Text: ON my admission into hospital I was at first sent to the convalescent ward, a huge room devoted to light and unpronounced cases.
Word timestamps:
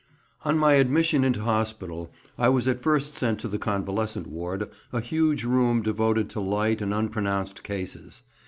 ON 0.43 0.57
my 0.57 0.73
admission 0.79 1.23
into 1.23 1.43
hospital 1.43 2.11
I 2.35 2.49
was 2.49 2.67
at 2.67 2.81
first 2.81 3.13
sent 3.13 3.39
to 3.41 3.47
the 3.47 3.59
convalescent 3.59 4.25
ward, 4.25 4.67
a 4.91 4.99
huge 4.99 5.43
room 5.43 5.83
devoted 5.83 6.27
to 6.31 6.39
light 6.39 6.81
and 6.81 6.91
unpronounced 6.91 7.61
cases. 7.63 8.23